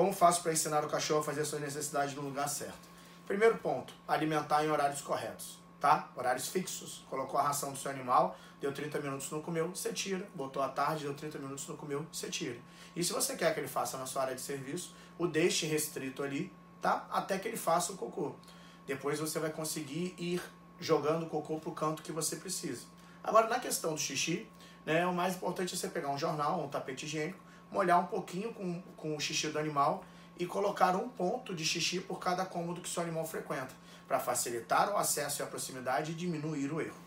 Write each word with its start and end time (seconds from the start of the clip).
Como 0.00 0.14
faço 0.14 0.42
para 0.42 0.50
ensinar 0.50 0.82
o 0.82 0.88
cachorro 0.88 1.20
a 1.20 1.24
fazer 1.24 1.44
suas 1.44 1.60
necessidades 1.60 2.14
no 2.14 2.22
lugar 2.22 2.48
certo? 2.48 2.88
Primeiro 3.26 3.58
ponto, 3.58 3.92
alimentar 4.08 4.64
em 4.64 4.70
horários 4.70 5.02
corretos, 5.02 5.58
tá? 5.78 6.08
Horários 6.16 6.48
fixos. 6.48 7.04
Colocou 7.10 7.38
a 7.38 7.42
ração 7.42 7.70
do 7.70 7.76
seu 7.76 7.90
animal, 7.90 8.34
deu 8.62 8.72
30 8.72 8.98
minutos, 8.98 9.30
não 9.30 9.42
comeu, 9.42 9.68
você 9.68 9.92
tira. 9.92 10.26
Botou 10.34 10.62
à 10.62 10.70
tarde, 10.70 11.04
deu 11.04 11.12
30 11.12 11.38
minutos, 11.38 11.68
não 11.68 11.76
comeu, 11.76 12.06
você 12.10 12.30
tira. 12.30 12.56
E 12.96 13.04
se 13.04 13.12
você 13.12 13.36
quer 13.36 13.52
que 13.52 13.60
ele 13.60 13.68
faça 13.68 13.98
na 13.98 14.06
sua 14.06 14.22
área 14.22 14.34
de 14.34 14.40
serviço, 14.40 14.94
o 15.18 15.26
deixe 15.26 15.66
restrito 15.66 16.22
ali, 16.22 16.50
tá? 16.80 17.06
Até 17.12 17.38
que 17.38 17.46
ele 17.46 17.58
faça 17.58 17.92
o 17.92 17.96
cocô. 17.98 18.34
Depois 18.86 19.20
você 19.20 19.38
vai 19.38 19.50
conseguir 19.50 20.14
ir 20.16 20.40
jogando 20.80 21.26
o 21.26 21.28
cocô 21.28 21.58
pro 21.60 21.72
canto 21.72 22.02
que 22.02 22.10
você 22.10 22.36
precisa. 22.36 22.86
Agora, 23.22 23.50
na 23.50 23.60
questão 23.60 23.92
do 23.92 24.00
xixi, 24.00 24.48
né, 24.86 25.06
o 25.06 25.12
mais 25.12 25.34
importante 25.34 25.74
é 25.74 25.76
você 25.76 25.88
pegar 25.88 26.08
um 26.08 26.16
jornal, 26.16 26.64
um 26.64 26.68
tapete 26.68 27.04
higiênico, 27.04 27.49
molhar 27.70 28.00
um 28.00 28.06
pouquinho 28.06 28.52
com, 28.52 28.82
com 28.96 29.16
o 29.16 29.20
xixi 29.20 29.48
do 29.48 29.58
animal 29.58 30.04
e 30.38 30.46
colocar 30.46 30.96
um 30.96 31.08
ponto 31.08 31.54
de 31.54 31.64
xixi 31.64 32.00
por 32.00 32.18
cada 32.18 32.44
cômodo 32.44 32.80
que 32.80 32.88
seu 32.88 33.02
animal 33.02 33.26
frequenta, 33.26 33.74
para 34.08 34.18
facilitar 34.18 34.90
o 34.90 34.96
acesso 34.96 35.40
e 35.40 35.42
a 35.42 35.46
proximidade 35.46 36.12
e 36.12 36.14
diminuir 36.14 36.72
o 36.72 36.80
erro. 36.80 37.00